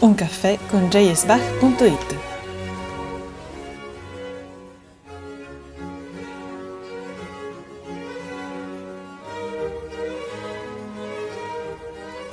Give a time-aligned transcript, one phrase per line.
[0.00, 2.16] Un caffè con jsbach.it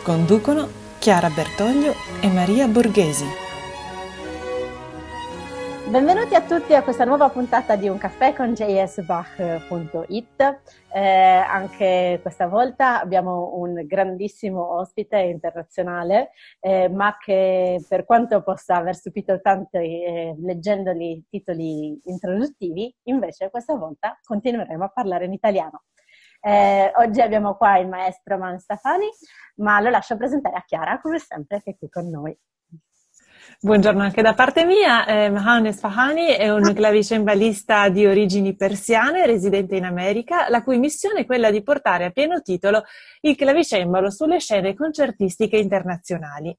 [0.01, 0.69] Conducono
[0.99, 3.46] Chiara Bertoglio e Maria Borghesi.
[5.97, 10.41] Benvenuti a tutti a questa nuova puntata di Un caffè con jsbach.it.
[10.93, 18.75] Eh, anche questa volta abbiamo un grandissimo ospite internazionale, eh, ma che per quanto possa
[18.75, 25.33] aver stupito tanti eh, leggendoli i titoli introduttivi, invece questa volta continueremo a parlare in
[25.33, 25.85] italiano.
[26.41, 29.07] Eh, oggi abbiamo qua il maestro Man Stefani,
[29.55, 32.39] ma lo lascio presentare a Chiara, come sempre, che è qui con noi.
[33.59, 39.75] Buongiorno anche da parte mia, eh, Mahan Esfahani è un clavicembalista di origini persiane, residente
[39.75, 42.83] in America, la cui missione è quella di portare a pieno titolo
[43.21, 46.55] il clavicembalo sulle scene concertistiche internazionali.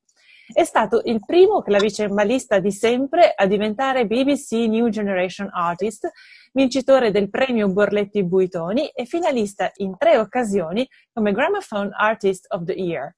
[0.53, 6.11] È stato il primo clavicembalista di sempre a diventare BBC New Generation Artist,
[6.53, 12.73] vincitore del premio Borletti Buitoni e finalista in tre occasioni come Gramophone Artist of the
[12.73, 13.15] Year.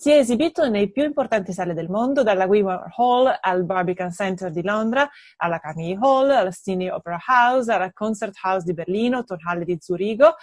[0.00, 4.50] Si è esibito nei più importanti sale del mondo, dalla Weimar Hall al Barbican Center
[4.50, 9.66] di Londra, alla Carnegie Hall, alla Stini Opera House, alla Concert House di Berlino, Tonhalle
[9.66, 10.36] di Zurigo,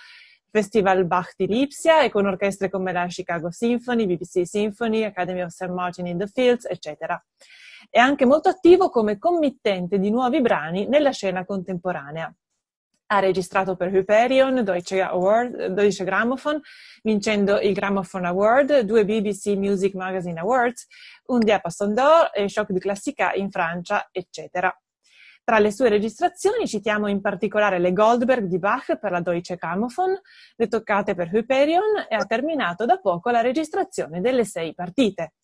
[0.51, 5.49] Festival Bach di Lipsia e con orchestre come la Chicago Symphony, BBC Symphony, Academy of
[5.49, 5.69] St.
[5.69, 7.19] Martin in the Fields, eccetera.
[7.89, 12.31] È anche molto attivo come committente di nuovi brani nella scena contemporanea
[13.07, 16.59] ha registrato per Hyperion, Deutsche, Award, Deutsche Grammophon,
[17.03, 20.87] vincendo il Gramophone Award, due BBC Music Magazine Awards,
[21.27, 24.73] un Diapason d'Or e Shock du Classica in Francia, eccetera.
[25.47, 30.19] Tra le sue registrazioni citiamo in particolare le Goldberg di Bach per la Deutsche Grammophon,
[30.57, 35.35] le toccate per Hyperion e ha terminato da poco la registrazione delle sei partite.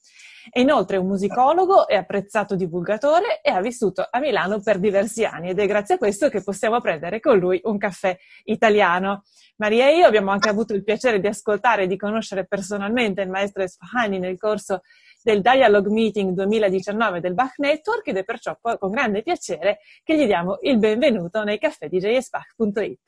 [0.49, 5.51] È inoltre un musicologo e apprezzato divulgatore e ha vissuto a Milano per diversi anni
[5.51, 8.13] ed è grazie a questo che possiamo prendere con lui un caffè
[8.43, 9.23] italiano.
[9.55, 13.29] Maria e io abbiamo anche avuto il piacere di ascoltare e di conoscere personalmente il
[13.29, 14.81] maestro Esfahani nel corso
[15.23, 20.25] del Dialogue Meeting 2019 del Bach Network ed è perciò con grande piacere che gli
[20.25, 22.99] diamo il benvenuto nei caffè di jsbach.it.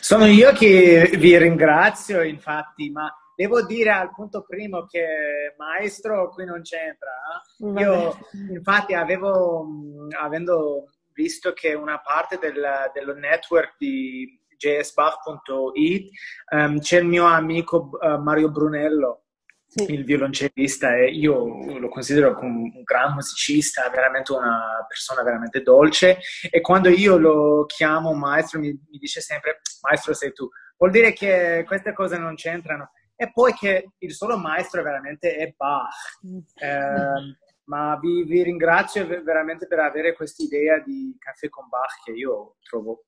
[0.00, 6.44] Sono io che vi ringrazio, infatti, ma devo dire al punto primo che maestro qui
[6.44, 7.10] non c'entra.
[7.58, 7.80] Eh?
[7.82, 8.16] Io
[8.50, 9.66] infatti avevo,
[10.20, 16.10] avendo visto che una parte del, dello network di jsbach.it
[16.52, 19.25] um, ehm, c'è il mio amico uh, Mario Brunello
[19.88, 26.18] il violoncellista e io lo considero un gran musicista, veramente una persona veramente dolce.
[26.50, 31.12] E quando io lo chiamo maestro mi, mi dice sempre maestro sei tu, vuol dire
[31.12, 32.92] che queste cose non c'entrano.
[33.14, 35.94] E poi che il solo maestro veramente è Bach.
[36.54, 42.12] Eh, ma vi, vi, ringrazio veramente per avere questa idea di caffè con Bach che
[42.12, 43.06] io trovo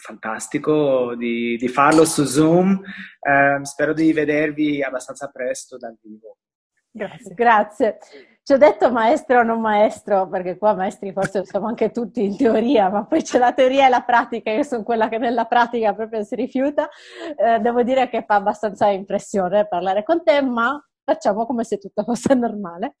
[0.00, 2.80] fantastico di, di farlo su Zoom.
[3.20, 6.38] Eh, spero di vedervi abbastanza presto dal vivo.
[6.90, 7.34] Grazie.
[7.34, 7.98] Grazie.
[8.42, 12.36] Ci ho detto maestro o non maestro, perché qua maestri forse siamo anche tutti in
[12.36, 15.94] teoria, ma poi c'è la teoria e la pratica, io sono quella che nella pratica
[15.94, 16.88] proprio si rifiuta.
[17.36, 22.04] Eh, devo dire che fa abbastanza impressione parlare con te, ma facciamo come se tutto
[22.04, 22.94] fosse normale.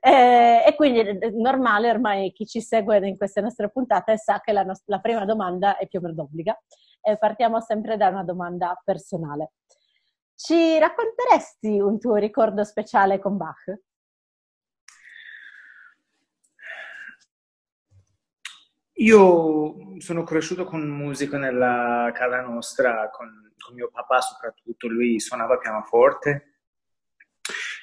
[0.00, 4.52] Eh, e quindi è normale, ormai chi ci segue in queste nostre puntate sa che
[4.52, 6.58] la, nost- la prima domanda è più meno d'obbliga.
[7.02, 9.52] E partiamo sempre da una domanda personale.
[10.34, 13.80] Ci racconteresti un tuo ricordo speciale con Bach?
[19.00, 25.56] Io sono cresciuto con musica nella casa nostra, con, con mio papà soprattutto, lui suonava
[25.56, 26.59] pianoforte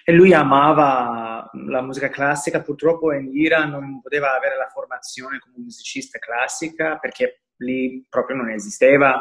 [0.09, 5.57] e lui amava la musica classica, purtroppo in Iran non poteva avere la formazione come
[5.57, 9.15] musicista classica perché lì proprio non esisteva.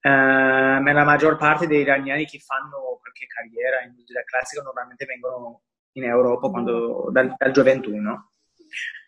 [0.00, 5.04] Uh, ma la maggior parte dei iraniani che fanno qualche carriera in musica classica normalmente
[5.04, 5.62] vengono
[5.94, 8.30] in Europa quando, dal, dal gioventù, no?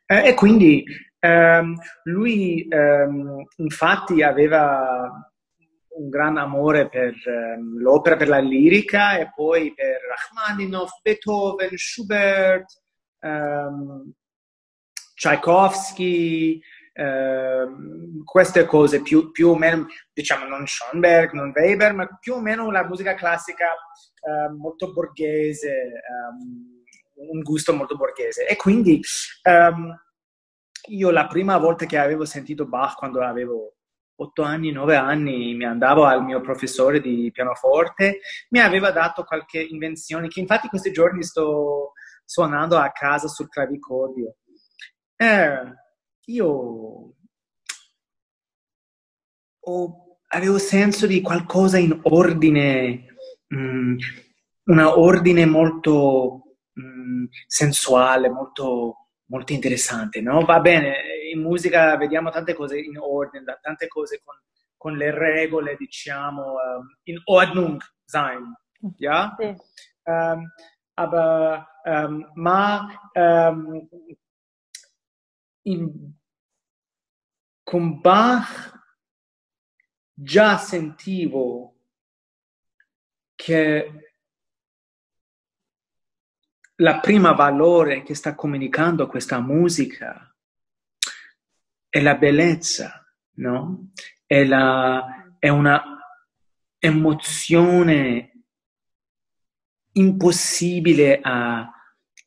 [0.08, 0.84] Uh, e quindi
[1.20, 5.29] um, lui um, infatti aveva
[6.00, 12.80] un gran amore per um, l'opera, per la lirica e poi per Rachmaninoff, Beethoven, Schubert,
[13.20, 14.10] um,
[15.14, 16.60] Tchaikovsky,
[16.94, 22.40] uh, queste cose più, più, o meno, diciamo non Schoenberg, non Weber, ma più o
[22.40, 26.82] meno la musica classica uh, molto borghese, um,
[27.30, 28.46] un gusto molto borghese.
[28.46, 29.00] E quindi
[30.88, 33.79] io la prima volta che avevo sentito Bach quando avevo
[34.22, 38.20] otto anni, nove anni, mi andavo al mio professore di pianoforte,
[38.50, 41.92] mi aveva dato qualche invenzione che infatti questi giorni sto,
[42.24, 44.36] suonando a casa sul clavicordio.
[45.16, 45.74] Eh,
[46.26, 47.14] io
[49.60, 53.16] ho, avevo senso di qualcosa in ordine,
[53.48, 53.98] mh, mm,
[54.64, 60.44] un ordine molto mh, mm, sensuale, molto, molto interessante, no?
[60.44, 60.94] Va bene,
[61.40, 64.36] in musica vediamo tante cose in ordine, tante cose con,
[64.76, 68.54] con le regole, diciamo, um, in Ordnung sein,
[68.98, 69.34] ja?
[69.38, 69.56] Sì.
[70.04, 70.52] Um,
[70.94, 72.86] aber, um, ma
[75.62, 76.12] in,
[77.62, 78.78] con Bach
[80.12, 81.76] già sentivo
[83.34, 84.14] che
[86.76, 90.29] la prima valore che sta comunicando questa musica
[91.90, 93.04] è la bellezza,
[93.34, 93.90] no?
[94.24, 95.82] È, la, è una
[96.78, 98.44] emozione
[99.92, 101.68] impossibile a,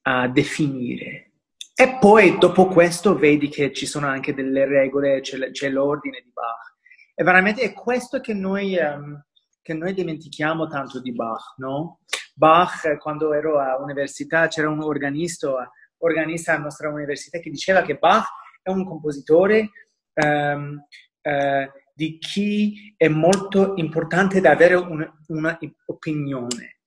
[0.01, 1.31] a definire.
[1.74, 6.31] E poi dopo questo vedi che ci sono anche delle regole, c'è, c'è l'ordine di
[6.31, 6.75] Bach.
[7.15, 9.24] E veramente è questo che noi, um,
[9.62, 12.01] che noi dimentichiamo tanto di Bach, no?
[12.36, 18.27] Bach, quando ero all'università, c'era un organista, organista alla nostra università che diceva che Bach
[18.63, 19.69] è un compositore
[20.13, 20.81] um,
[21.21, 24.75] uh, di chi è molto importante da avere
[25.27, 26.77] un'opinione.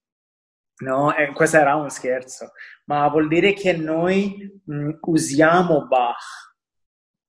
[0.79, 2.51] No, e questo era un scherzo,
[2.85, 6.55] ma vuol dire che noi mh, usiamo Bach,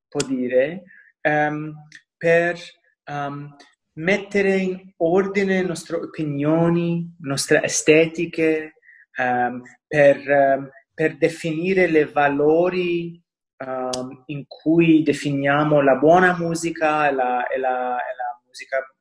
[0.06, 0.82] può dire,
[1.22, 1.72] um,
[2.14, 2.58] per
[3.10, 3.56] um,
[3.94, 8.74] mettere in ordine le nostre opinioni, le nostre estetiche,
[9.16, 13.22] um, per, per, definire i valori
[13.64, 18.94] um, in cui definiamo la buona musica e la, e la, e la musica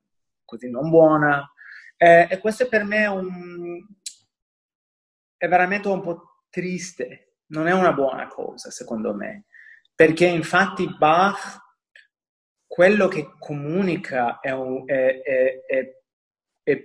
[0.46, 1.52] così non buona.
[1.98, 3.86] Eh, e questo per me è, un,
[5.36, 9.46] è veramente un po' triste, non è una buona cosa secondo me,
[9.96, 11.66] perché infatti Bach
[12.68, 15.22] quello che comunica è, un, è,
[15.66, 16.02] è,
[16.62, 16.82] è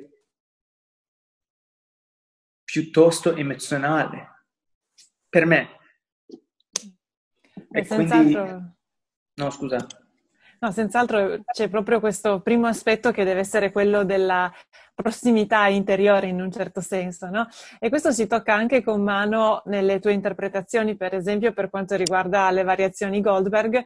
[2.65, 4.47] piuttosto emozionale
[5.29, 5.81] per me.
[7.73, 8.35] E quindi...
[9.35, 9.87] No, scusa.
[10.61, 14.53] No, senz'altro c'è proprio questo primo aspetto che deve essere quello della
[14.95, 17.49] prossimità interiore in un certo senso, no?
[17.81, 22.49] E questo si tocca anche con mano nelle tue interpretazioni, per esempio per quanto riguarda
[22.53, 23.85] le variazioni Goldberg,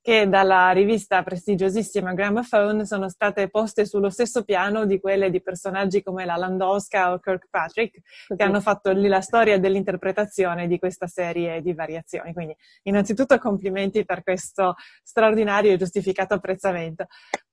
[0.00, 6.02] che dalla rivista prestigiosissima Gramophone sono state poste sullo stesso piano di quelle di personaggi
[6.02, 8.00] come la Landowska o Kirkpatrick,
[8.34, 12.32] che hanno fatto lì la storia dell'interpretazione di questa serie di variazioni.
[12.32, 17.06] Quindi, innanzitutto, complimenti per questo straordinario e giustificato apprezzamento.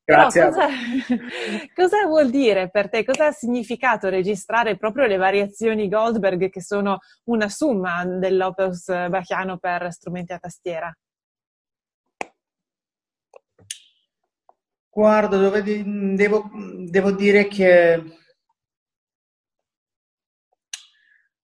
[0.06, 0.44] Grazie.
[0.46, 0.68] Cosa,
[1.74, 3.04] cosa, vuol dire per te?
[3.04, 9.92] Cosa ha significato registrare proprio le variazioni Goldberg, che sono una summa dell'opus bachiano per
[9.92, 10.96] strumenti a tastiera?
[14.96, 18.02] Guarda, dove devo, devo dire che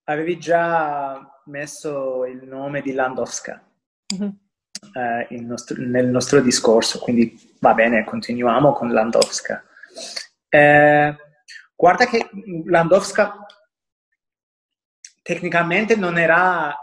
[0.06, 3.62] avevi già messo il nome di Landowska
[4.16, 4.30] mm-hmm.
[4.94, 9.66] eh, nostro, nel nostro discorso, quindi va bene, continuiamo con Landowska.
[10.48, 11.16] Eh,
[11.76, 12.30] guarda che
[12.64, 13.46] Landowska
[15.22, 16.74] tecnicamente non era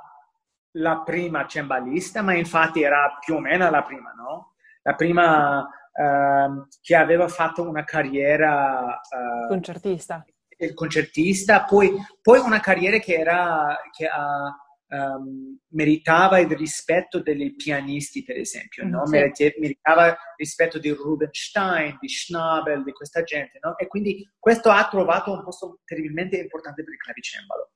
[0.73, 4.53] la prima cembalista, ma infatti era più o meno la prima, no?
[4.83, 5.67] La prima
[6.01, 10.25] Ehm, che aveva fatto una carriera uh, concertista.
[10.73, 14.57] concertista, poi, poi, una carriera che, era, che ha,
[14.91, 19.09] um, meritava il rispetto dei pianisti, per esempio, no?
[19.09, 19.53] sì.
[19.59, 23.77] meritava il rispetto di Rubinstein, di Schnabel, di questa gente, no?
[23.77, 27.71] e quindi questo ha trovato un posto terribilmente importante per il clavicembalo.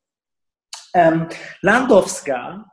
[0.93, 1.26] Um,
[1.62, 2.72] Landowska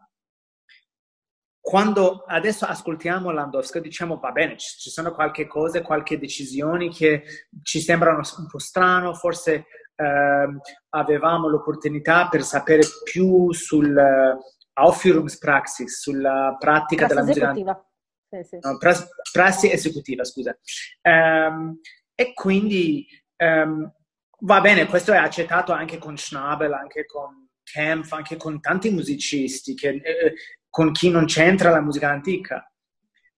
[1.61, 7.23] quando adesso ascoltiamo Landowska diciamo va bene, ci sono qualche cosa, qualche decisioni che
[7.61, 10.47] ci sembrano un po' strano, forse eh,
[10.89, 14.39] avevamo l'opportunità per sapere più sul uh,
[14.73, 17.51] Aufführungspraxis, sulla pratica prassi della musica.
[17.51, 17.85] Esecutiva.
[18.29, 18.59] Sì, sì.
[18.61, 20.57] No, prassi, prassi esecutiva, scusa.
[21.01, 21.79] Um,
[22.15, 23.05] e quindi
[23.37, 23.91] um,
[24.39, 29.73] va bene, questo è accettato anche con Schnabel, anche con Kempf, anche con tanti musicisti
[29.73, 30.33] che eh,
[30.69, 32.71] con chi non c'entra la musica antica.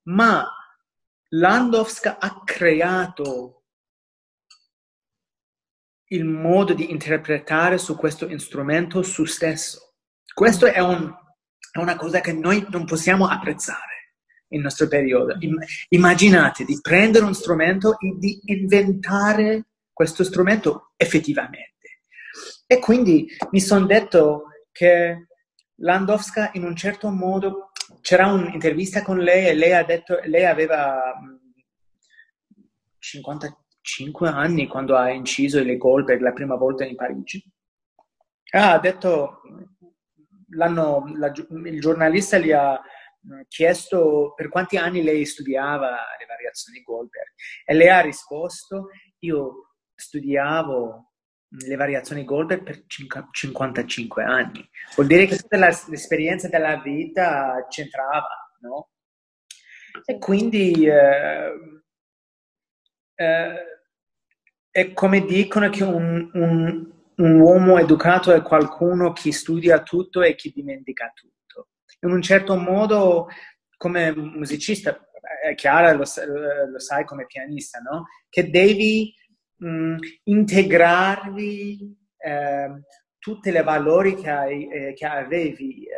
[0.04, 0.46] Ma
[1.30, 3.64] Landowska ha creato
[6.12, 9.94] il modo di interpretare su questo strumento su stesso.
[10.34, 11.14] Questo è, un,
[11.72, 14.16] è una cosa che noi non possiamo apprezzare
[14.50, 15.38] nel nostro periodo.
[15.90, 22.02] Immaginate di prendere un strumento e di inventare questo strumento effettivamente.
[22.66, 25.28] E quindi mi sono detto che
[25.82, 27.72] Landowska in un certo modo,
[28.02, 31.14] c'era un'intervista con lei e lei ha detto, lei aveva
[32.98, 37.44] 55 anni quando ha inciso le Goldberg la prima volta in Parigi.
[38.54, 39.42] Ha detto,
[40.50, 40.68] la,
[41.66, 42.80] il giornalista gli ha
[43.48, 47.34] chiesto per quanti anni lei studiava le variazioni Goldberg
[47.66, 51.11] e lei ha risposto, io studiavo
[51.52, 54.68] le variazioni Goldberg per 55 anni.
[54.96, 58.90] Vuol dire che tutta l'esperienza della vita c'entrava, no?
[60.06, 61.84] E quindi eh,
[63.16, 63.56] eh,
[64.70, 70.36] è come dicono che un, un, un, uomo educato è qualcuno che studia tutto e
[70.36, 71.68] che dimentica tutto.
[72.00, 73.28] In un certo modo,
[73.76, 74.98] come musicista,
[75.44, 76.06] è chiaro, lo,
[76.72, 78.08] lo sai come pianista, no?
[78.30, 79.14] Che devi
[79.62, 82.82] mh, mm, integrarvi eh,
[83.18, 85.96] tutti i valori che, hai, eh, che avevi eh,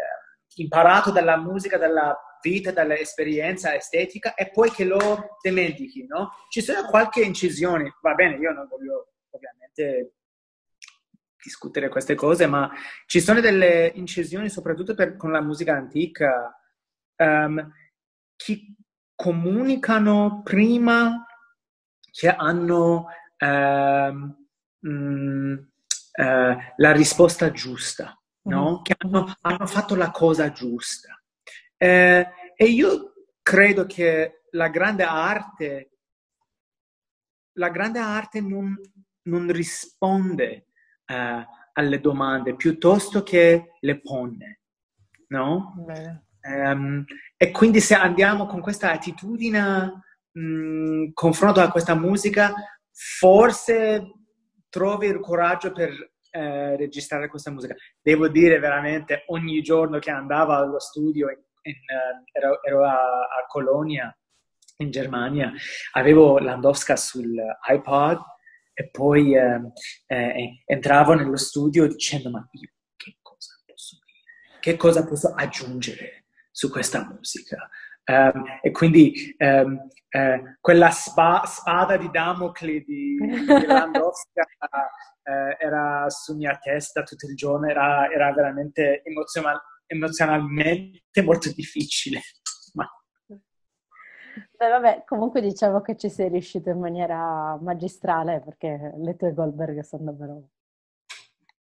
[0.56, 6.32] imparato dalla musica, dalla vita, dall'esperienza estetica e poi che lo dimentichi, no?
[6.50, 10.16] Ci sono qualche incisione, va bene, io non voglio ovviamente
[11.42, 12.70] discutere queste cose, ma
[13.06, 16.58] ci sono delle incisioni soprattutto per, con la musica antica
[17.18, 17.72] um,
[18.36, 18.76] che
[19.16, 21.26] comunicano prima
[22.12, 23.08] che hanno
[23.44, 28.72] uh, mm, uh, la risposta giusta, no?
[28.72, 28.82] Mm-hmm.
[28.84, 31.22] Che hanno, hanno, fatto la cosa giusta.
[31.78, 35.92] Eh, e io credo che la grande arte,
[37.58, 38.76] la grande arte non,
[39.24, 40.68] non risponde
[41.08, 44.62] uh, alle domande piuttosto che le pone,
[45.28, 45.76] no?
[46.46, 47.06] Um,
[47.38, 52.54] e quindi se andiamo con questa attitudine mh, mm, confronto a questa musica,
[52.94, 54.12] forse
[54.70, 55.92] trovi il coraggio per
[56.32, 57.76] eh, registrare questa musica.
[58.02, 62.94] Devo dire veramente, ogni giorno che andavo allo studio, in, in, uh, ero, ero a,
[62.94, 64.16] a, Colonia,
[64.78, 65.52] in Germania,
[65.92, 68.20] avevo Landowska sull'iPod
[68.74, 69.62] e poi eh,
[70.08, 74.60] eh, entravo nello studio dicendo ma io che cosa posso dire?
[74.60, 77.70] Che cosa posso aggiungere su questa musica?
[78.06, 84.46] Um, e quindi um, eh, quella spa- spada di Damocle di, di Landowska
[85.24, 92.20] eh, era su mia testa tutto il giorno, era, era veramente emozional- emozionalmente molto difficile.
[92.76, 92.88] Ma...
[94.52, 99.80] Beh, vabbè, comunque diciamo che ci sei riuscito in maniera magistrale perché le tue Goldberg
[99.80, 100.50] sono davvero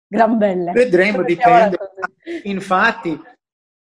[0.07, 0.71] gran belle.
[0.71, 1.77] Vedremo, dipende.
[2.43, 3.19] Infatti,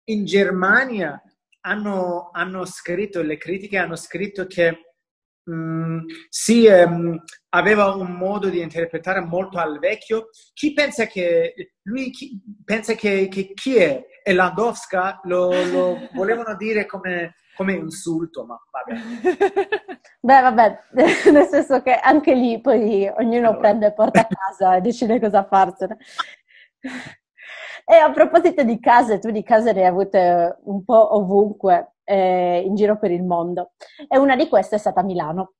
[0.09, 1.21] in Germania
[1.69, 4.95] hanno, hanno scritto, le critiche hanno scritto che
[5.43, 5.99] mh,
[6.29, 10.29] sì, ehm, aveva un modo di interpretare molto al vecchio.
[10.53, 14.03] Chi pensa che lui chi, pensa che, che, chi è?
[14.23, 19.99] E Landowska lo, lo volevano dire come, come insulto, ma vabbè.
[20.21, 20.79] Beh, vabbè,
[21.31, 23.57] nel senso che anche lì poi ognuno allora.
[23.57, 25.97] prende e porta a casa e decide cosa farsene.
[27.91, 32.61] E a proposito di case, tu di case ne hai avute un po' ovunque eh,
[32.63, 33.71] in giro per il mondo.
[34.07, 35.53] E una di queste è stata Milano,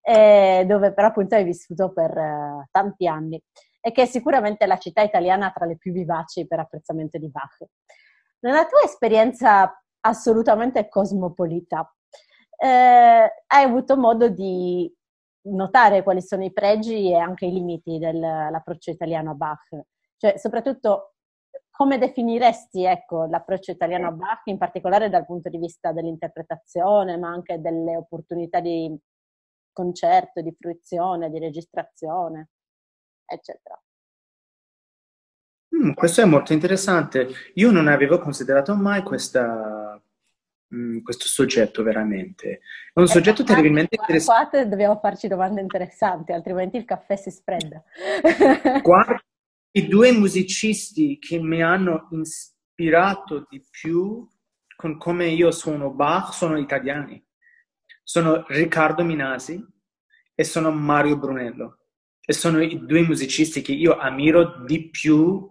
[0.00, 3.38] eh, dove però appunto hai vissuto per eh, tanti anni
[3.78, 7.66] e che è sicuramente la città italiana tra le più vivaci per apprezzamento di Bach.
[8.38, 11.94] Nella tua esperienza assolutamente cosmopolita,
[12.56, 12.66] eh,
[13.46, 14.90] hai avuto modo di
[15.48, 19.78] notare quali sono i pregi e anche i limiti dell'approccio italiano a Bach,
[20.16, 21.15] cioè soprattutto
[21.76, 27.28] come definiresti ecco, l'approccio italiano a Bach, in particolare dal punto di vista dell'interpretazione, ma
[27.28, 28.98] anche delle opportunità di
[29.72, 32.48] concerto, di fruizione, di registrazione,
[33.26, 33.78] eccetera?
[35.76, 37.28] Mm, questo è molto interessante.
[37.56, 40.00] Io non avevo considerato mai questa,
[40.74, 42.60] mm, questo soggetto veramente.
[42.94, 44.66] È un eh, soggetto terribilmente interessante.
[44.66, 47.82] Dobbiamo farci domande interessanti, altrimenti il caffè si sfredda.
[48.80, 49.20] Guarda,
[49.76, 54.26] i due musicisti che mi hanno ispirato di più
[54.74, 57.22] con come io suono Bach sono italiani.
[58.02, 59.62] Sono Riccardo Minasi
[60.34, 61.78] e sono Mario Brunello.
[62.24, 65.46] E sono i due musicisti che io ammiro di più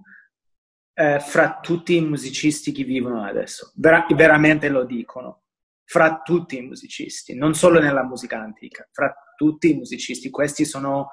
[0.94, 3.74] eh, fra tutti i musicisti che vivono adesso.
[3.76, 5.44] Ver- veramente lo dicono.
[5.84, 10.32] Fra tutti i musicisti, non solo nella musica antica, fra tutti i musicisti.
[10.32, 11.12] Questi sono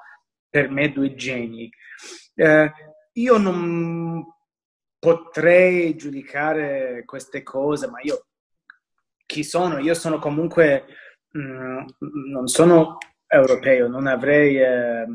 [0.49, 1.69] per me due geni.
[2.33, 2.71] Eh,
[3.13, 4.25] io non
[4.99, 8.27] potrei giudicare queste cose, ma io
[9.25, 9.79] chi sono?
[9.79, 10.85] Io sono comunque,
[11.29, 11.85] mh, mm,
[12.31, 15.05] non sono europeo, non avrei, eh,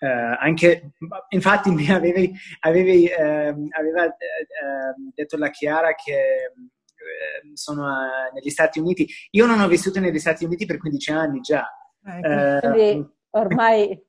[0.00, 0.94] Uh, anche,
[1.28, 7.86] infatti mi avevi, avevi uh, aveva uh, detto la Chiara che ehm, sono
[8.34, 9.06] negli Stati Uniti.
[9.30, 11.64] Io non ho vissuto negli Stati Uniti per 15 anni già.
[12.04, 12.70] Ecco.
[12.72, 14.04] Quindi ormai...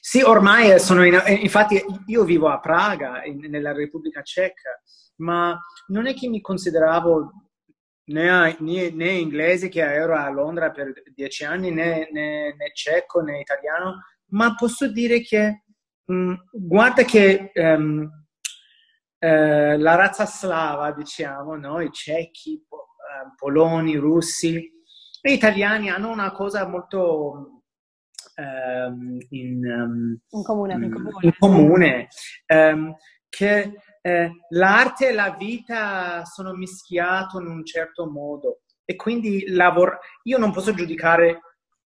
[0.00, 4.80] Sì, ormai sono in, infatti io vivo a Praga, in, nella Repubblica Ceca,
[5.16, 7.48] ma non è che mi consideravo
[8.08, 13.20] né, né, né, inglese che ero a Londra per dieci anni, né, né, né ceco
[13.20, 15.64] né italiano, ma posso dire che
[16.04, 18.08] mh, mm, guarda che um,
[19.18, 21.80] eh, la razza slava, diciamo, no?
[21.80, 24.70] i cechi, eh, poloni, russi,
[25.20, 27.57] gli italiani hanno una cosa molto
[28.38, 32.08] um, in, um, in, comune, in comune, in comune
[33.28, 39.98] che eh, l'arte e la vita sono mischiati in un certo modo e quindi lavor-
[40.22, 41.40] io non posso giudicare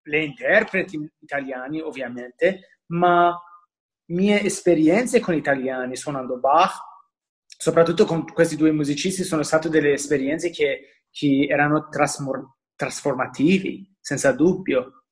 [0.02, 3.36] le interpreti italiani ovviamente, ma
[4.12, 6.74] mie esperienze con gli italiani suonando Bach,
[7.46, 14.32] soprattutto con questi due musicisti, sono state delle esperienze che, che erano trasmor- trasformativi, senza
[14.32, 15.03] dubbio.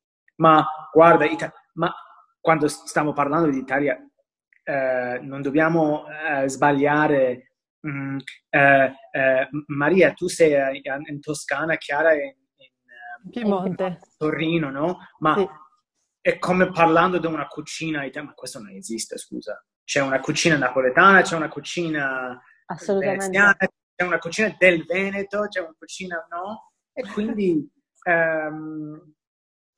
[0.42, 1.94] Ma guarda, Ita- ma
[2.40, 3.96] quando stiamo parlando di Italia,
[4.64, 7.52] eh, non dobbiamo eh, sbagliare.
[7.87, 8.18] Mm,
[8.50, 14.99] eh, eh Maria, tu sei in Toscana, Chiara in, in Piemonte, Torino, no?
[15.20, 15.49] Ma sì.
[16.20, 19.64] è come parlando di una cucina italiana, ma questo non esiste, scusa.
[19.84, 22.40] C'è una cucina napoletana, c'è una cucina
[22.99, 26.72] veneziana, c'è una cucina del Veneto, c'è una cucina, no?
[26.92, 27.68] E quindi
[28.04, 29.14] um,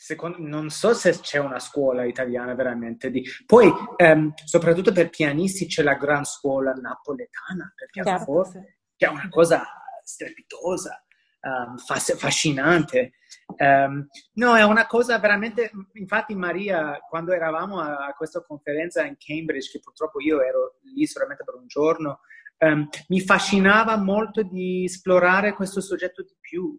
[0.04, 3.26] secondo, non so se c'è una scuola italiana veramente di...
[3.46, 8.96] Poi, ehm, soprattutto per pianisti, c'è la gran scuola napoletana per pianoforte, sì.
[8.96, 9.64] che è una cosa
[10.02, 11.02] strepitosa,
[11.40, 13.12] um, affascinante.
[13.56, 15.70] Um, no, è una cosa veramente...
[15.94, 21.06] Infatti Maria, quando eravamo a, a, questa conferenza in Cambridge, che purtroppo io ero lì
[21.06, 22.20] solamente per un giorno,
[22.58, 26.78] um, mi fascinava molto di esplorare questo soggetto di più.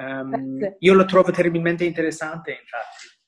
[0.00, 3.18] Um, io lo trovo terribilmente interessante, infatti.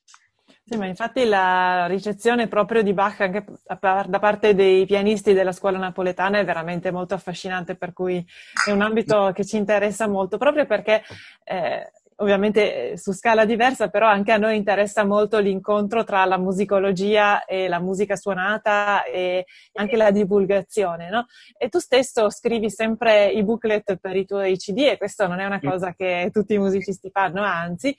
[0.65, 5.77] Sì, ma infatti la ricezione proprio di Bach anche da parte dei pianisti della scuola
[5.77, 8.25] napoletana è veramente molto affascinante, per cui
[8.65, 11.03] è un ambito che ci interessa molto, proprio perché
[11.43, 16.37] eh, ovviamente eh, su scala diversa, però anche a noi interessa molto l'incontro tra la
[16.37, 21.25] musicologia e la musica suonata e anche la divulgazione, no?
[21.57, 25.45] E tu stesso scrivi sempre i booklet per i tuoi CD e questo non è
[25.45, 27.95] una cosa che tutti i musicisti fanno, anzi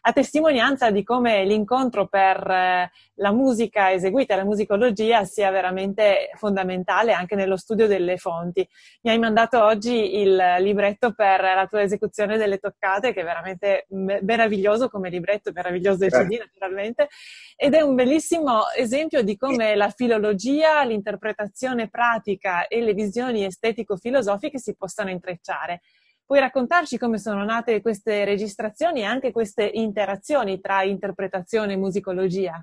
[0.00, 7.12] a testimonianza di come l'incontro per eh, la musica eseguita, la musicologia sia veramente fondamentale
[7.12, 8.66] anche nello studio delle fonti.
[9.02, 13.86] Mi hai mandato oggi il libretto per la tua esecuzione delle toccate, che è veramente
[13.88, 17.08] meraviglioso come libretto, meraviglioso il CD naturalmente,
[17.56, 24.58] ed è un bellissimo esempio di come la filologia, l'interpretazione pratica e le visioni estetico-filosofiche
[24.58, 25.80] si possano intrecciare.
[26.28, 32.62] Puoi raccontarci come sono nate queste registrazioni e anche queste interazioni tra interpretazione e musicologia?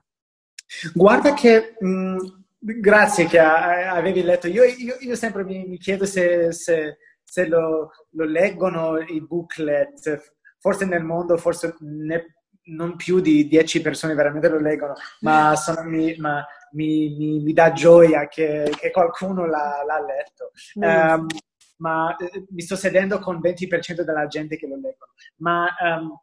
[0.93, 2.17] Guarda che, mh, mm,
[2.59, 4.45] grazie che avevi letto.
[4.45, 10.35] Io, io, io sempre mi, mi, chiedo se, se, se lo, lo, leggono i booklet,
[10.59, 15.81] forse nel mondo, forse ne, non più di 10 persone veramente lo leggono, ma, sono,
[15.81, 20.51] mi, ma mi, mi, dà gioia che, che qualcuno l'ha, l'ha letto.
[20.75, 21.25] Um,
[21.77, 25.13] ma eh, mi sto sedendo con il 20% della gente che lo leggono.
[25.37, 26.15] Ma um,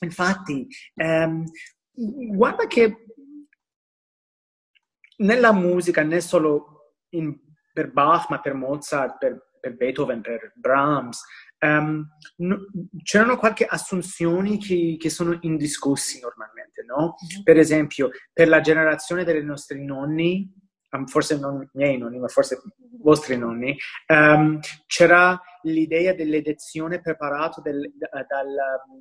[0.00, 1.44] infatti, um,
[1.92, 3.04] guarda che
[5.16, 7.38] nella musica, non solo in,
[7.72, 11.22] per Bach, ma per Mozart, per, per Beethoven, per Brahms,
[11.60, 12.66] um, no,
[13.02, 17.14] c'erano qualche assunzioni che, che, sono indiscussi normalmente, no?
[17.14, 17.42] Mm-hmm.
[17.42, 20.52] Per esempio, per la generazione dei nostri nonni,
[21.06, 22.62] forse non miei nonni, ma forse
[23.00, 23.76] vostri nonni,
[24.08, 28.54] um, c'era l'idea dell'edizione preparata del, dal,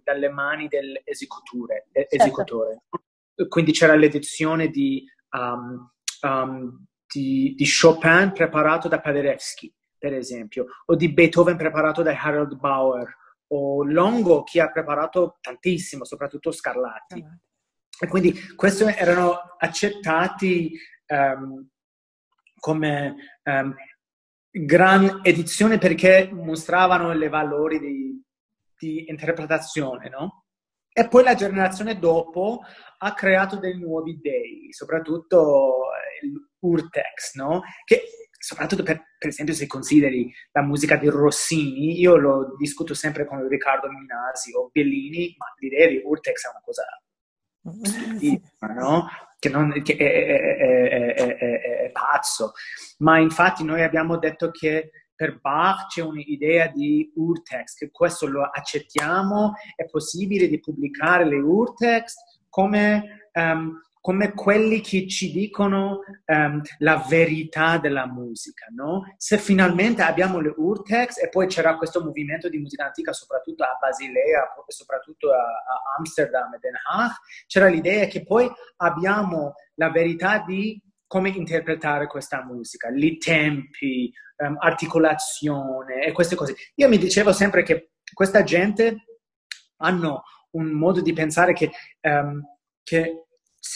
[0.03, 1.87] dalle mani dell'esecutore.
[1.91, 3.47] Certo.
[3.47, 5.89] Quindi c'era l'edizione di, um,
[6.21, 12.55] um, di, di, Chopin preparato da Paderewski, per esempio, o di Beethoven preparato da Harold
[12.55, 17.23] Bauer, o Longo che ha preparato tantissimo, soprattutto Scarlatti.
[17.99, 20.71] E quindi questi erano accettati
[21.07, 21.67] um,
[22.63, 23.75] come um,
[24.49, 28.23] gran edizione perché mostravano i valori di,
[28.77, 30.45] di interpretazione, no?
[30.93, 32.61] E poi la generazione dopo
[32.99, 35.87] ha creato dei nuovi dei, soprattutto
[36.61, 37.63] l'Urtex, no?
[37.83, 38.01] Che
[38.37, 43.45] soprattutto per, per, esempio se consideri la musica di Rossini, io lo discuto sempre con
[43.45, 46.83] Riccardo Minasi o Bellini, ma l'idea di Urtex è una cosa
[47.63, 49.07] no?
[49.39, 51.37] Che, non, che è, è, è,
[51.85, 52.53] è, pazzo.
[52.99, 58.43] Ma infatti noi abbiamo detto che per Bach c'è un'idea di urtext, che questo lo
[58.43, 66.61] accettiamo, è possibile di pubblicare le urtext come um, come quelli che ci dicono um,
[66.79, 69.13] la verità della musica, no?
[69.15, 73.77] Se finalmente abbiamo le urtex e poi c'era questo movimento di musica antica, soprattutto a
[73.79, 77.11] Basilea, soprattutto a, a Amsterdam e Den Haag,
[77.47, 84.11] c'era l'idea che poi abbiamo la verità di come interpretare questa musica, i tempi,
[84.45, 86.55] um, articolazione e queste cose.
[86.75, 88.97] Io mi dicevo sempre che questa gente
[89.77, 90.23] hanno
[90.57, 92.41] un modo di pensare che, um,
[92.83, 93.27] che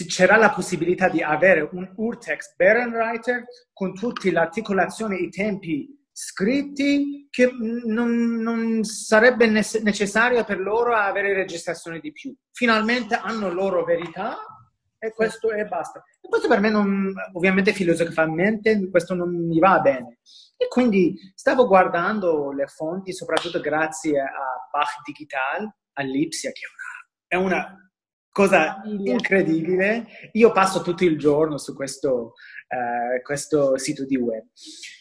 [0.06, 5.88] c'era la possibilità di avere un urtext Berenreiter con tutte le articolazioni e i tempi
[6.12, 7.52] scritti che
[7.86, 12.36] non, non, sarebbe necessario per loro avere registrazioni di più.
[12.52, 14.36] Finalmente hanno loro verità
[14.98, 16.04] e questo è basta.
[16.20, 20.18] E questo per me non, ovviamente filosoficamente questo non mi va bene.
[20.58, 26.62] E quindi stavo guardando le fonti, soprattutto grazie a Bach Digital, a Lipsia, che
[27.28, 27.92] è una, è una
[28.38, 30.06] cosa incredibile.
[30.34, 32.34] Io passo tutto il giorno su questo,
[32.70, 34.46] uh, questo, sito di web.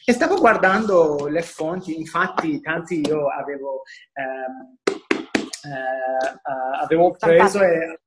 [0.07, 3.83] E stavo guardando le fonti, infatti tanti io avevo,
[4.15, 4.97] um,
[5.37, 8.01] uh, uh, avevo preso e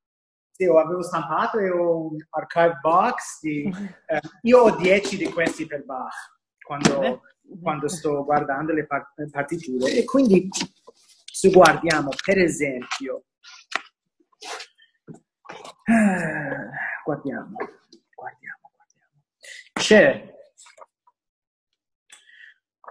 [0.52, 3.72] sì, avevo stampato e ho un archive box di,
[4.50, 7.22] io ho 10 di questi per Bach quando,
[7.62, 8.88] quando sto guardando le
[9.32, 9.92] partiture.
[9.92, 10.50] E quindi
[11.32, 13.26] se guardiamo per esempio
[14.40, 14.69] eh,
[17.04, 17.56] guardiamo,
[18.16, 19.14] guardiamo, guardiamo.
[19.74, 20.34] C'è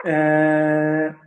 [0.04, 1.18] eh,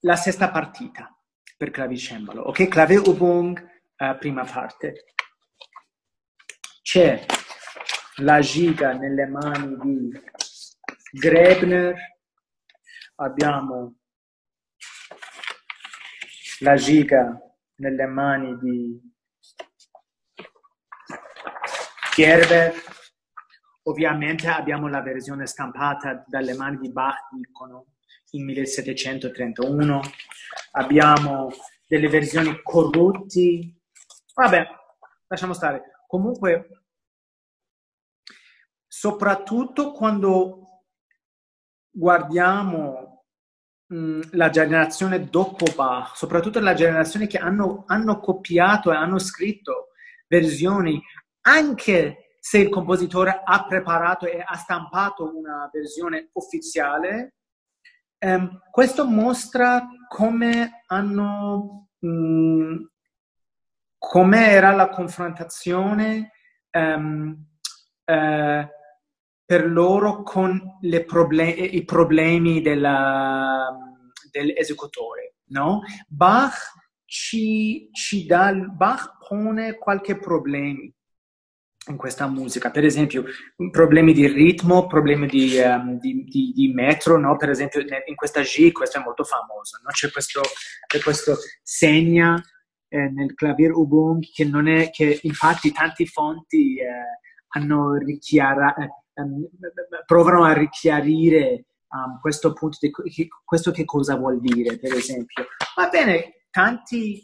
[0.00, 1.14] la sesta partita
[1.56, 2.68] per clavicembalo, ok?
[2.68, 5.04] Clave-Übung, eh, prima parte.
[6.82, 7.24] C'è
[8.16, 10.22] la giga nelle mani di
[11.10, 11.96] Grebner,
[13.16, 13.96] abbiamo
[16.60, 17.38] la giga
[17.76, 19.07] nelle mani di
[22.18, 22.74] Gerber,
[23.84, 27.94] ovviamente abbiamo la versione stampata dalle mani di Bach, dicono,
[28.30, 30.00] in 1731.
[30.72, 31.52] Abbiamo
[31.86, 33.72] delle versioni corrotti.
[34.34, 34.66] Vabbè,
[35.28, 36.02] lasciamo stare.
[36.08, 36.86] Comunque,
[38.88, 40.82] soprattutto quando
[41.88, 43.26] guardiamo
[43.94, 49.90] mm, la generazione dopo Bach, soprattutto la generazione che hanno, hanno copiato e hanno scritto
[50.26, 51.00] versioni
[51.48, 57.36] anche se il compositore ha preparato e ha stampato una versione ufficiale,
[58.18, 62.76] ehm, questo mostra come hanno, mm,
[63.98, 66.32] come era la confrontazione
[66.70, 67.46] ehm,
[68.04, 68.68] eh,
[69.44, 73.74] per loro con problem- i problemi della,
[74.30, 75.36] dell'esecutore.
[75.50, 75.80] No?
[76.06, 76.74] Bach
[77.06, 80.80] ci, ci dà, Bach pone qualche problema
[81.90, 82.70] in questa musica.
[82.70, 83.24] Per esempio,
[83.70, 87.36] problemi di ritmo, problemi di, um, di, di, di metro, no?
[87.36, 89.90] Per esempio, in questa G, questo è molto famoso, no?
[89.90, 90.40] C'è questo,
[90.86, 92.40] c'è questo segna
[92.88, 96.86] eh, nel clavier Ubung che non è, che infatti tanti fonti eh,
[97.48, 99.48] hanno richiara, eh, ehm,
[100.06, 105.46] provano a richiarire um, questo punto di che, questo che cosa vuol dire, per esempio.
[105.76, 107.22] Va bene, tanti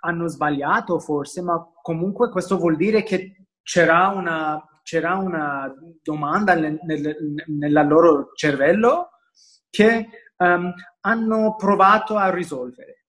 [0.00, 6.78] hanno sbagliato forse, ma comunque questo vuol dire che c'era una, c'era una domanda nel,
[6.84, 7.16] nel,
[7.48, 9.10] nel, loro cervello
[9.68, 13.06] che um, hanno provato a risolvere.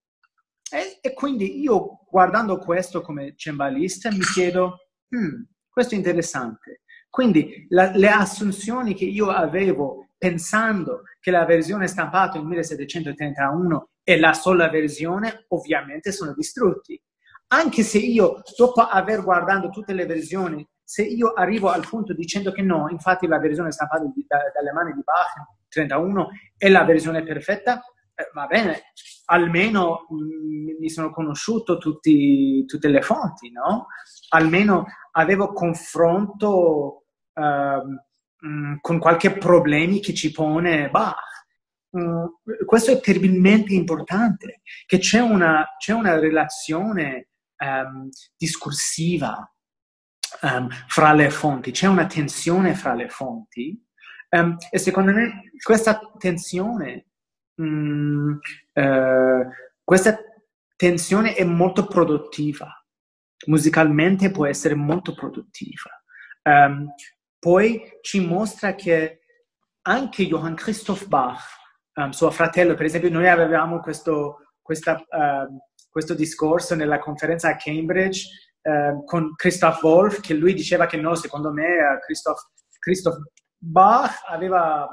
[0.67, 6.82] E, e, quindi io guardando questo come cembalista mi chiedo, hmm, questo è interessante.
[7.08, 14.17] Quindi la, le assunzioni che io avevo pensando che la versione stampata in 1731 è
[14.17, 17.00] la sola versione, ovviamente sono distrutti
[17.47, 22.51] anche se io, dopo aver guardato tutte le versioni, se io arrivo al punto dicendo
[22.51, 25.33] che no, infatti la versione stampata di, da, dalle mani di Bach
[25.67, 27.81] 31 è la versione perfetta,
[28.15, 28.83] eh, va bene,
[29.25, 33.88] almeno mh, mm, mi sono conosciuto tutti, tutte le fonti, no?
[34.29, 41.45] Almeno avevo confronto uh, mh, con qualche problema che ci pone Bach.
[41.97, 42.25] Mm,
[42.65, 47.27] questo è terribilmente importante, che c'è una, c'è una relazione
[47.58, 49.54] um, discorsiva
[50.41, 53.80] um, fra le fonti, c'è una tensione fra le fonti
[54.30, 57.08] um, e secondo me questa tensione,
[57.56, 58.39] uh,
[59.84, 60.17] questa
[60.76, 62.72] tensione è molto produttiva
[63.46, 65.91] musicalmente può essere molto produttiva.
[67.39, 69.22] Poi ci mostra che
[69.84, 71.39] anche Johann Christoph Bach,
[72.10, 75.60] suo fratello, per esempio, noi avevamo questo, questa, uh,
[75.97, 78.27] questo discorso nella conferenza a Cambridge
[78.62, 82.38] uh, con Christoph Wolff, che lui diceva che no, secondo me uh, Christoph,
[82.77, 83.17] Christoph
[83.57, 84.88] Bach aveva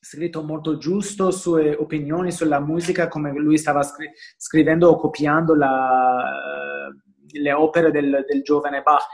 [0.00, 6.90] scritto molto giusto sue opinioni sulla musica, come lui stava scri- scrivendo o copiando la,
[7.30, 9.04] le opere del, del giovane Bach.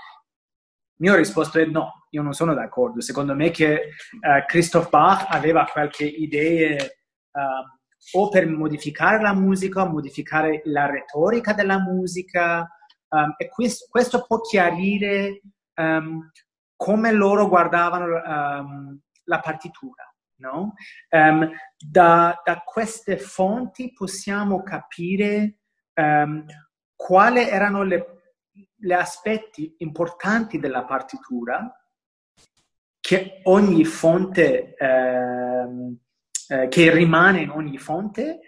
[0.96, 3.02] Il mio risposto è no, io non sono d'accordo.
[3.02, 3.90] Secondo me che
[4.22, 7.78] uh, Christoph Bach aveva qualche idea uh,
[8.12, 12.68] o per modificare la musica, modificare la retorica della musica,
[13.08, 15.42] um, e questo, questo, può chiarire
[15.76, 16.30] um,
[16.76, 20.04] come loro guardavano um, la partitura.
[20.40, 20.72] No?
[21.10, 25.56] Da, da, queste fonti possiamo capire
[26.96, 31.70] quali erano gli aspetti importanti della partitura
[33.00, 34.74] che ogni fonte,
[36.50, 38.40] eh, che rimane in ogni fonte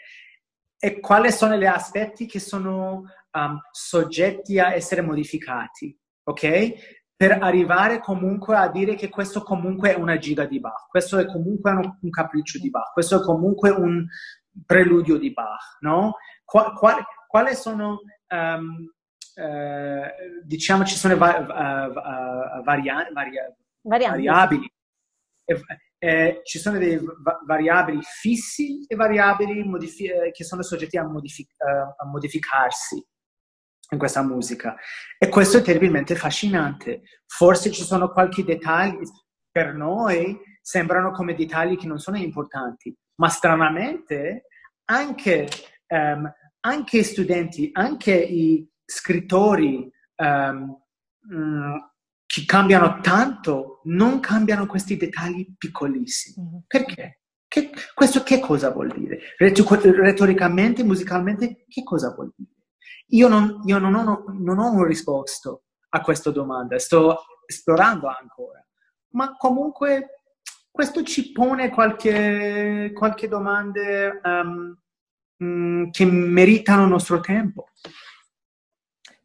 [0.77, 7.11] e quali sono gli aspetti che sono um, soggetti a essere modificati, ok?
[7.15, 11.27] Per arrivare comunque a dire che questo comunque è una giga di Bach, questo è
[11.27, 14.05] comunque un, un capriccio di Bach, questo è comunque un
[14.67, 16.17] preludio di Bach, no?
[16.45, 18.93] Qual, qual, quali sono um,
[19.37, 20.13] eh,
[20.43, 23.55] diciamo ci sono va- uh, varia- varia-
[24.11, 24.73] variabili.
[26.05, 31.07] Eh, ci sono dei va- variabili fissi e variabili modifi- eh, che sono soggetti a,
[31.07, 33.07] modific- a, modificarsi
[33.91, 34.75] in questa musica.
[35.17, 37.03] E questo è terribilmente affascinante.
[37.25, 38.99] Forse ci sono qualche dettagli,
[39.49, 44.47] per noi sembrano come dettagli che non sono importanti, ma stranamente
[44.87, 45.49] anche
[45.87, 46.33] um,
[46.65, 50.77] anche studenti, anche i scrittori um,
[51.31, 51.92] um,
[52.33, 56.47] che cambiano tanto, non cambiano questi dettagli piccolissimi.
[56.47, 56.61] Mm-hmm.
[56.67, 57.21] Perché?
[57.47, 59.21] Che, questo che cosa vuol dire?
[59.37, 62.51] Retoricamente, musicalmente, che cosa vuol dire?
[63.09, 65.55] Io non, io non, ho, non ho una risposta
[65.91, 68.67] a questa domanda, sto esplorando ancora,
[69.11, 70.23] ma comunque
[70.71, 73.83] questo ci pone qualche, qualche domanda
[74.25, 74.75] um,
[75.43, 77.71] Mm, che meritano il nostro tempo.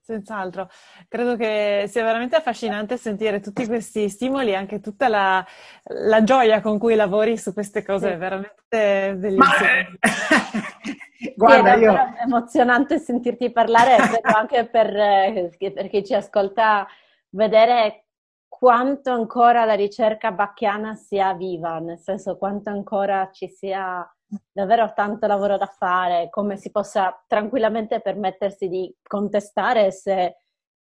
[0.07, 0.69] Senz'altro,
[1.09, 5.45] credo che sia veramente affascinante sentire tutti questi stimoli e anche tutta la,
[5.83, 9.43] la, gioia con cui lavori su queste cose, è veramente bellissimo.
[9.43, 11.95] Ma, eh, Guarda, sì, è io...
[12.23, 16.87] emozionante sentirti parlare, credo anche per, eh, per chi ci ascolta,
[17.31, 18.05] vedere
[18.47, 24.09] quanto ancora la ricerca bacchiana sia viva, nel senso quanto ancora ci sia
[24.51, 30.35] davvero tanto lavoro da fare, come si possa tranquillamente permettersi di contestare se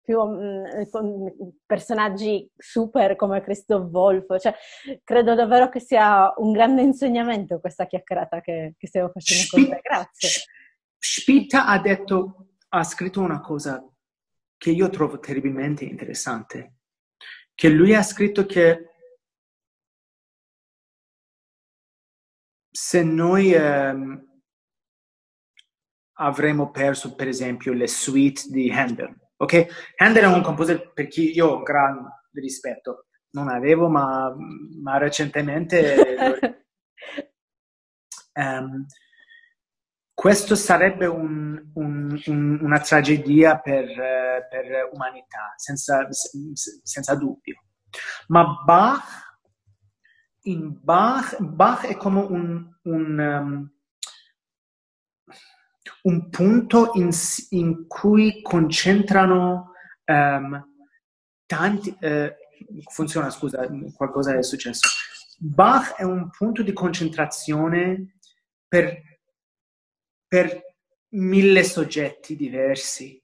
[0.05, 1.27] più mh, mm,
[1.65, 4.55] personaggi super come Christoph Wolf, cioè,
[5.03, 9.81] credo davvero che sia un grande insegnamento questa chiacchierata che, che stiamo facendo con te,
[9.83, 10.29] grazie.
[10.99, 13.83] Spitta ha detto, ha scritto una cosa
[14.57, 16.77] che io trovo terribilmente interessante,
[17.55, 18.94] che lui ha scritto che
[22.77, 24.21] se noi ehm,
[26.15, 29.95] avremmo perso, per esempio, le suite di Handel, ok?
[29.99, 34.35] Handel è un composer per chi io ho gran rispetto, non avevo, ma,
[34.83, 36.65] ma recentemente...
[38.35, 38.85] um,
[40.13, 43.87] questo sarebbe un, un, un, una tragedia per,
[44.49, 46.09] per umanità, senza,
[46.83, 47.65] senza dubbio.
[48.29, 49.24] Ma Bach
[50.45, 53.73] in Bach, Bach è come un, un, um,
[56.03, 57.11] un punto in,
[57.51, 59.73] in, cui concentrano
[60.05, 60.67] um,
[61.47, 61.97] tanti...
[62.01, 62.33] Uh,
[62.87, 64.89] funziona, scusa, qualcosa è successo.
[65.39, 68.17] Bach è un punto di concentrazione
[68.67, 69.03] per,
[70.27, 70.77] per
[71.11, 73.23] mille soggetti diversi,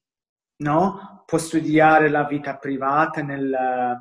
[0.57, 1.23] no?
[1.27, 4.01] Può studiare la vita privata nel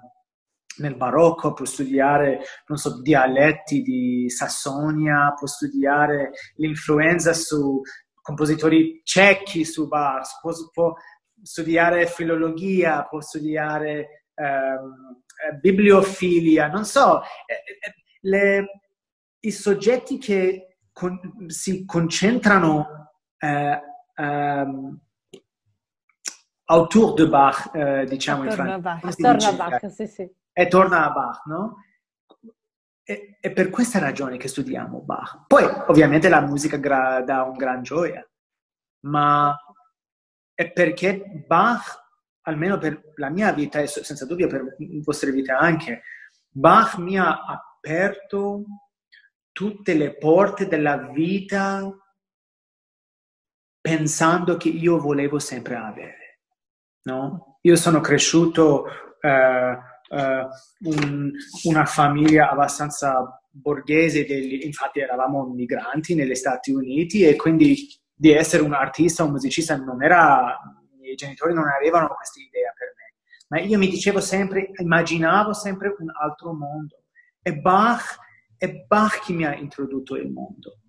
[0.80, 7.82] nel barocco, può studiare, non so, dialetti di Sassonia, può studiare l'influenza su
[8.22, 10.94] compositori cecchi su Bach, può, può
[11.42, 15.24] studiare filologia, può studiare ehm,
[15.60, 17.22] bibliofilia, non so,
[18.22, 18.82] le,
[19.40, 23.82] i soggetti che con, si concentrano eh,
[24.18, 25.00] um,
[26.66, 29.28] autour de Bach, eh, diciamo attorno in francese.
[29.28, 31.84] Attorno a Bach, sì, sì e torna a Bach, no?
[33.04, 35.46] E, è per questa ragione che studiamo Bach.
[35.48, 38.28] Poi, ovviamente, la musica gra- dà un gran gioia,
[39.06, 39.56] ma
[40.54, 42.08] è perché Bach
[42.42, 46.02] almeno per la mia vita e senza dubbio per le vostre vite anche,
[46.50, 48.66] Bach mi ha aperto
[49.52, 51.90] tutte le porte della vita
[53.80, 56.42] pensando che io volevo sempre avere.
[57.04, 57.60] No?
[57.62, 58.86] Io sono cresciuto
[59.22, 61.32] uh, un,
[61.64, 68.64] una famiglia abbastanza borghese, degli, infatti eravamo migranti negli Stati Uniti e quindi di essere
[68.64, 70.58] un artista, un musicista non era,
[70.94, 73.16] i miei genitori non avevano questa idea per me,
[73.48, 77.04] ma io mi dicevo sempre, immaginavo sempre un altro mondo
[77.42, 78.18] e Bach,
[78.58, 80.80] è Bach che mi ha introdotto il mondo.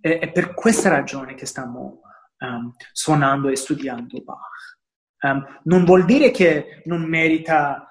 [0.00, 2.00] E, è per questa ragione che stiamo
[2.38, 4.78] um, suonando e studiando Bach.
[5.22, 7.83] Um, non vuol dire che non merita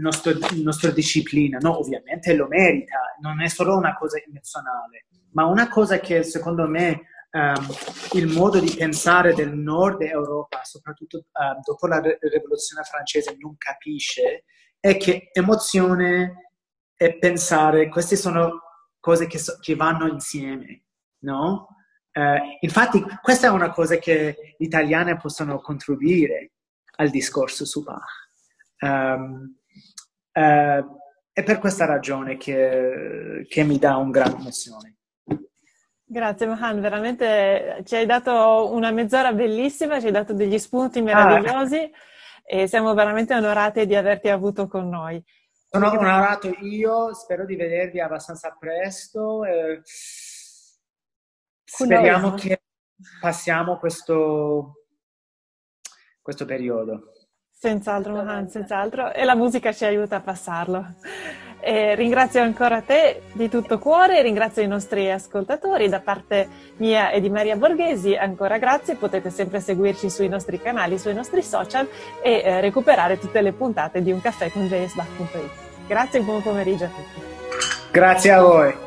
[0.00, 5.68] nostro, nostra disciplina, no, ovviamente lo merita, non è solo una cosa emozionale, ma una
[5.68, 7.02] cosa che secondo me
[7.32, 7.66] um,
[8.12, 14.44] il modo di pensare del nord Europa, soprattutto uh, dopo la rivoluzione francese, non capisce,
[14.80, 16.52] è che emozione
[16.96, 18.60] e pensare, queste sono
[18.98, 20.84] cose che, so- che vanno insieme,
[21.24, 21.68] no?
[22.12, 26.52] Uh, infatti, questa è una cosa che gli italiani possono contribuire
[26.96, 28.30] al discorso su Bach.
[28.80, 29.56] Um,
[30.32, 30.98] uh,
[31.32, 34.96] è per questa ragione che, che mi dà un gran emozione.
[36.08, 41.78] Grazie Mohan, veramente ci hai dato una mezz'ora bellissima, ci hai dato degli spunti meravigliosi
[41.78, 41.90] ah.
[42.44, 45.22] e siamo veramente onorati di averti avuto con noi.
[45.68, 49.44] Sono onorato io, spero di vedervi abbastanza presto.
[49.44, 49.80] Eh,
[51.64, 52.62] speriamo che
[53.20, 54.85] passiamo questo,
[56.26, 57.12] questo periodo.
[57.52, 59.12] Senz'altro, Mohan, senz'altro.
[59.12, 60.84] E la musica ci aiuta a passarlo.
[61.60, 67.20] E ringrazio ancora te di tutto cuore, ringrazio i nostri ascoltatori da parte mia e
[67.20, 71.88] di Maria Borghesi, ancora grazie, potete sempre seguirci sui nostri canali, sui nostri social
[72.22, 75.86] e eh, recuperare tutte le puntate di Un caffè con jsbach.it.
[75.86, 77.20] Grazie e buon pomeriggio a tutti.
[77.90, 78.85] Grazie a voi.